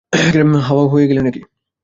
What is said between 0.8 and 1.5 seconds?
হয়ে গেলি নাকি!